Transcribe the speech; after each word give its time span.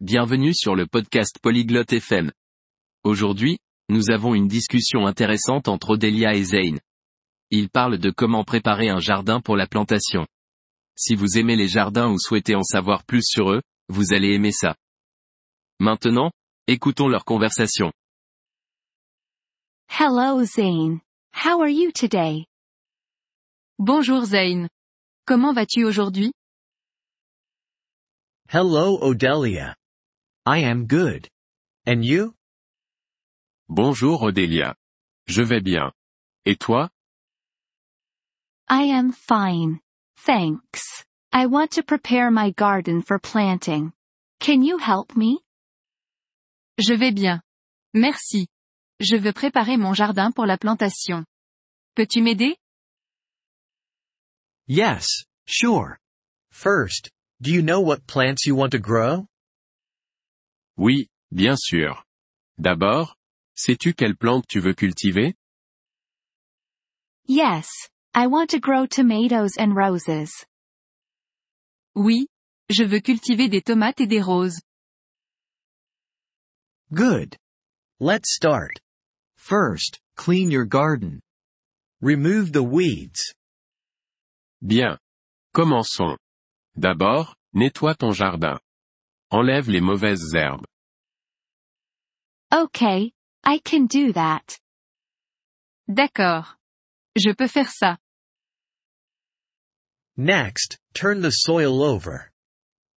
bienvenue 0.00 0.52
sur 0.54 0.74
le 0.74 0.86
podcast 0.86 1.38
Polyglotte 1.40 1.92
FM. 1.92 2.30
Aujourd'hui, 3.02 3.58
nous 3.88 4.10
avons 4.10 4.34
une 4.34 4.46
discussion 4.46 5.06
intéressante 5.06 5.68
entre 5.68 5.90
Odelia 5.90 6.34
et 6.34 6.44
Zane. 6.44 6.80
Ils 7.50 7.70
parlent 7.70 7.98
de 7.98 8.10
comment 8.10 8.44
préparer 8.44 8.90
un 8.90 8.98
jardin 8.98 9.40
pour 9.40 9.56
la 9.56 9.66
plantation. 9.66 10.26
Si 10.96 11.14
vous 11.14 11.38
aimez 11.38 11.56
les 11.56 11.68
jardins 11.68 12.10
ou 12.10 12.18
souhaitez 12.18 12.54
en 12.54 12.62
savoir 12.62 13.04
plus 13.04 13.22
sur 13.24 13.50
eux, 13.50 13.62
vous 13.88 14.12
allez 14.12 14.34
aimer 14.34 14.52
ça. 14.52 14.76
Maintenant, 15.80 16.30
écoutons 16.66 17.08
leur 17.08 17.24
conversation. 17.24 17.90
Hello 19.88 20.44
Zane. 20.44 21.00
How 21.32 21.62
are 21.62 21.70
you 21.70 21.90
today? 21.92 22.44
Bonjour 23.78 24.24
Zane. 24.26 24.68
Comment 25.26 25.54
vas-tu 25.54 25.84
aujourd'hui? 25.84 26.32
Hello 28.48 28.98
Odelia. 29.00 29.74
I 30.48 30.58
am 30.58 30.86
good. 30.86 31.28
And 31.86 32.04
you? 32.04 32.36
Bonjour 33.68 34.22
Odélia. 34.22 34.76
Je 35.26 35.42
vais 35.42 35.60
bien. 35.60 35.90
Et 36.44 36.56
toi? 36.56 36.88
I 38.68 38.84
am 38.84 39.10
fine. 39.10 39.80
Thanks. 40.18 41.04
I 41.32 41.46
want 41.46 41.72
to 41.72 41.82
prepare 41.82 42.30
my 42.30 42.50
garden 42.50 43.02
for 43.02 43.18
planting. 43.18 43.92
Can 44.38 44.62
you 44.62 44.78
help 44.78 45.16
me? 45.16 45.40
Je 46.78 46.94
vais 46.94 47.12
bien. 47.12 47.42
Merci. 47.92 48.46
Je 49.00 49.16
veux 49.16 49.32
préparer 49.32 49.76
mon 49.76 49.94
jardin 49.94 50.30
pour 50.30 50.46
la 50.46 50.56
plantation. 50.56 51.24
Peux-tu 51.96 52.22
m'aider? 52.22 52.56
Yes, 54.68 55.24
sure. 55.46 55.98
First, 56.52 57.10
do 57.40 57.50
you 57.50 57.62
know 57.62 57.80
what 57.80 58.06
plants 58.06 58.46
you 58.46 58.54
want 58.54 58.70
to 58.70 58.78
grow? 58.78 59.26
Oui, 60.76 61.08
bien 61.30 61.56
sûr. 61.56 62.04
D'abord, 62.58 63.16
sais-tu 63.54 63.94
quelle 63.94 64.16
plante 64.16 64.44
tu 64.48 64.60
veux 64.60 64.74
cultiver? 64.74 65.34
Yes. 67.26 67.68
I 68.14 68.26
want 68.26 68.50
to 68.50 68.60
grow 68.60 68.86
tomatoes 68.86 69.56
and 69.58 69.74
roses. 69.74 70.44
Oui. 71.94 72.28
Je 72.68 72.84
veux 72.84 73.00
cultiver 73.00 73.48
des 73.48 73.62
tomates 73.62 74.00
et 74.00 74.06
des 74.06 74.20
roses. 74.20 74.60
Good. 76.92 77.36
Let's 78.00 78.34
start. 78.34 78.80
First, 79.36 80.00
clean 80.16 80.50
your 80.50 80.64
garden. 80.64 81.20
Remove 82.00 82.52
the 82.52 82.62
weeds. 82.62 83.32
Bien. 84.60 84.98
Commençons. 85.54 86.16
D'abord, 86.76 87.34
nettoie 87.54 87.94
ton 87.94 88.12
jardin. 88.12 88.58
Enlève 89.30 89.70
les 89.70 89.80
mauvaises 89.80 90.34
herbes. 90.34 90.66
Okay. 92.52 93.12
I 93.44 93.58
can 93.58 93.86
do 93.86 94.12
that. 94.12 94.58
D'accord. 95.88 96.56
Je 97.16 97.32
peux 97.32 97.48
faire 97.48 97.70
ça. 97.70 97.98
Next, 100.16 100.78
turn 100.94 101.20
the 101.22 101.30
soil 101.30 101.82
over. 101.82 102.30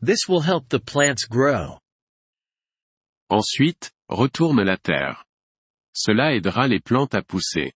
This 0.00 0.28
will 0.28 0.42
help 0.42 0.68
the 0.68 0.78
plants 0.78 1.24
grow. 1.24 1.78
Ensuite, 3.30 3.90
retourne 4.08 4.64
la 4.64 4.76
terre. 4.76 5.24
Cela 5.92 6.34
aidera 6.34 6.68
les 6.68 6.80
plantes 6.80 7.14
à 7.14 7.22
pousser. 7.22 7.72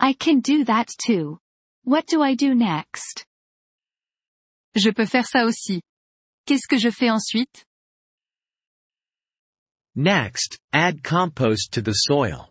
I 0.00 0.14
can 0.14 0.40
do 0.40 0.64
that 0.64 0.88
too. 0.98 1.38
What 1.84 2.06
do 2.06 2.22
I 2.22 2.34
do 2.34 2.54
next? 2.54 3.24
Je 4.74 4.90
peux 4.90 5.06
faire 5.06 5.26
ça 5.26 5.44
aussi. 5.44 5.82
Qu'est-ce 6.46 6.66
que 6.66 6.78
je 6.78 6.90
fais 6.90 7.10
ensuite? 7.10 7.64
Next, 9.94 10.58
add 10.72 11.02
compost 11.02 11.72
to 11.72 11.82
the 11.82 11.92
soil. 11.92 12.48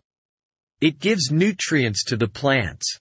It 0.80 1.00
gives 1.00 1.30
nutrients 1.32 2.04
to 2.04 2.16
the 2.16 2.28
plants. 2.28 3.00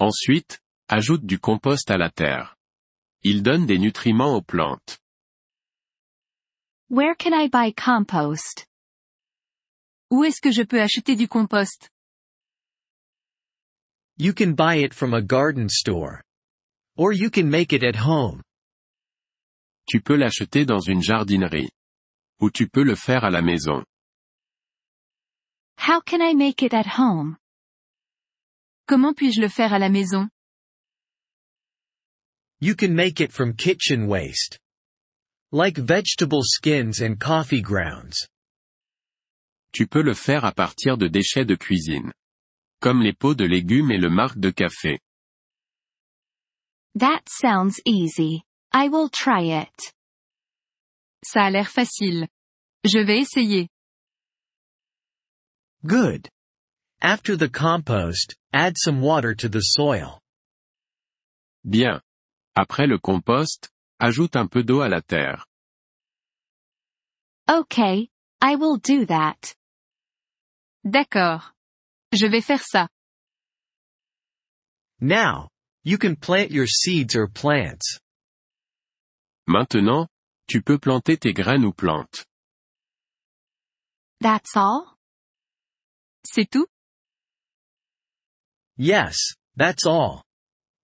Ensuite, 0.00 0.58
ajoute 0.90 1.26
du 1.26 1.38
compost 1.38 1.90
à 1.90 1.98
la 1.98 2.10
terre. 2.10 2.54
Il 3.22 3.42
donne 3.42 3.66
des 3.66 3.78
nutriments 3.78 4.34
aux 4.34 4.46
plantes. 4.46 4.98
Where 6.88 7.14
can 7.14 7.34
I 7.34 7.48
buy 7.48 7.72
compost? 7.72 8.66
Où 10.10 10.24
est-ce 10.24 10.40
que 10.40 10.52
je 10.52 10.62
peux 10.62 10.80
acheter 10.80 11.16
du 11.16 11.26
compost? 11.26 11.90
You 14.16 14.32
can 14.32 14.54
buy 14.54 14.76
it 14.76 14.94
from 14.94 15.12
a 15.12 15.20
garden 15.20 15.68
store. 15.68 16.22
Or 16.96 17.12
you 17.12 17.28
can 17.28 17.50
make 17.50 17.72
it 17.72 17.82
at 17.82 17.96
home. 17.96 18.42
Tu 19.90 20.00
peux 20.00 20.16
l'acheter 20.16 20.64
dans 20.64 20.80
une 20.80 21.02
jardinerie. 21.02 21.68
Ou 22.40 22.50
tu 22.50 22.68
peux 22.68 22.84
le 22.84 22.94
faire 22.94 23.24
à 23.24 23.30
la 23.30 23.42
maison. 23.42 23.84
How 25.78 26.00
can 26.00 26.20
I 26.20 26.34
make 26.34 26.62
it 26.62 26.74
at 26.74 26.98
home? 26.98 27.36
Comment 28.86 29.14
puis-je 29.14 29.40
le 29.40 29.48
faire 29.48 29.72
à 29.72 29.78
la 29.78 29.88
maison? 29.88 30.28
You 32.60 32.74
can 32.74 32.94
make 32.94 33.20
it 33.20 33.32
from 33.32 33.54
kitchen 33.54 34.06
waste. 34.06 34.58
Like 35.52 35.78
vegetable 35.78 36.42
skins 36.42 37.00
and 37.00 37.18
coffee 37.18 37.62
grounds. 37.62 38.26
Tu 39.72 39.86
peux 39.86 40.02
le 40.02 40.14
faire 40.14 40.44
à 40.44 40.52
partir 40.52 40.96
de 40.96 41.06
déchets 41.06 41.44
de 41.44 41.54
cuisine. 41.54 42.12
Comme 42.80 43.02
les 43.02 43.12
pots 43.12 43.34
de 43.34 43.44
légumes 43.44 43.90
et 43.90 43.98
le 43.98 44.10
marc 44.10 44.38
de 44.38 44.50
café. 44.50 44.98
That 46.94 47.28
sounds 47.28 47.80
easy. 47.84 48.42
I 48.72 48.88
will 48.88 49.10
try 49.10 49.62
it. 49.62 49.92
Ça 51.24 51.44
a 51.44 51.50
l'air 51.50 51.68
facile. 51.68 52.28
Je 52.84 52.98
vais 52.98 53.20
essayer. 53.20 53.68
Good. 55.84 56.28
After 57.00 57.36
the 57.36 57.48
compost, 57.48 58.36
add 58.52 58.76
some 58.76 59.00
water 59.00 59.34
to 59.34 59.48
the 59.48 59.60
soil. 59.60 60.20
Bien. 61.64 62.00
Après 62.56 62.86
le 62.86 62.98
compost, 62.98 63.68
ajoute 64.00 64.36
un 64.36 64.48
peu 64.48 64.62
d'eau 64.62 64.80
à 64.80 64.88
la 64.88 65.02
terre. 65.02 65.46
Okay. 67.48 68.08
I 68.42 68.56
will 68.56 68.78
do 68.78 69.06
that. 69.06 69.54
D'accord. 70.84 71.52
Je 72.12 72.26
vais 72.26 72.40
faire 72.40 72.62
ça. 72.62 72.88
Now, 75.00 75.48
you 75.84 75.98
can 75.98 76.16
plant 76.16 76.50
your 76.50 76.66
seeds 76.66 77.14
or 77.14 77.28
plants. 77.28 78.00
Maintenant, 79.46 80.08
tu 80.46 80.62
peux 80.62 80.78
planter 80.78 81.16
tes 81.16 81.32
graines 81.32 81.64
ou 81.64 81.72
plantes. 81.72 82.24
That's 84.20 84.56
all? 84.56 84.96
C'est 86.24 86.50
tout? 86.50 86.66
Yes, 88.76 89.16
that's 89.56 89.86
all. 89.86 90.22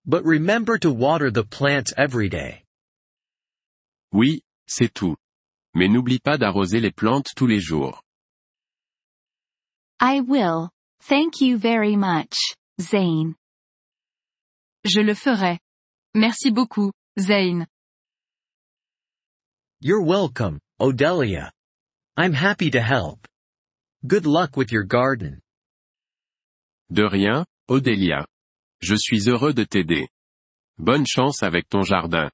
But 0.05 0.25
remember 0.25 0.79
to 0.79 0.91
water 0.91 1.31
the 1.31 1.45
plants 1.45 1.93
every 1.97 2.29
day. 2.29 2.65
Oui, 4.13 4.43
c'est 4.67 4.93
tout. 4.93 5.17
Mais 5.75 5.89
n'oublie 5.89 6.19
pas 6.19 6.37
d'arroser 6.37 6.81
les 6.81 6.91
plantes 6.91 7.29
tous 7.37 7.47
les 7.47 7.61
jours. 7.61 8.03
I 10.01 10.21
will. 10.21 10.69
Thank 11.01 11.41
you 11.41 11.57
very 11.57 11.97
much, 11.97 12.37
Zane. 12.81 13.35
Je 14.85 15.01
le 15.01 15.15
ferai. 15.15 15.59
Merci 16.15 16.51
beaucoup, 16.51 16.93
Zane. 17.19 17.67
You're 19.85 20.03
welcome, 20.03 20.61
Odelia. 20.81 21.51
I'm 22.17 22.33
happy 22.33 22.71
to 22.71 22.81
help. 22.81 23.27
Good 24.07 24.27
luck 24.27 24.57
with 24.57 24.71
your 24.71 24.85
garden. 24.85 25.41
De 26.93 27.09
rien, 27.09 27.45
Odélia. 27.69 28.25
Je 28.81 28.95
suis 28.97 29.27
heureux 29.27 29.53
de 29.53 29.65
t'aider. 29.65 30.07
Bonne 30.79 31.05
chance 31.05 31.43
avec 31.43 31.69
ton 31.69 31.83
jardin. 31.83 32.31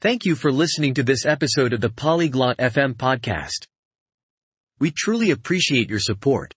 Thank 0.00 0.24
you 0.24 0.36
for 0.36 0.52
listening 0.52 0.94
to 0.94 1.02
this 1.02 1.26
episode 1.26 1.72
of 1.72 1.80
the 1.80 1.90
Polyglot 1.90 2.58
FM 2.58 2.94
podcast. 2.94 3.66
We 4.78 4.92
truly 4.92 5.32
appreciate 5.32 5.90
your 5.90 5.98
support. 5.98 6.54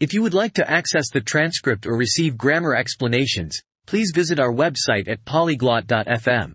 If 0.00 0.12
you 0.12 0.22
would 0.22 0.34
like 0.34 0.54
to 0.54 0.68
access 0.68 1.10
the 1.12 1.20
transcript 1.20 1.86
or 1.86 1.96
receive 1.96 2.36
grammar 2.36 2.74
explanations, 2.74 3.60
please 3.86 4.10
visit 4.12 4.40
our 4.40 4.52
website 4.52 5.06
at 5.06 5.24
polyglot.fm. 5.24 6.54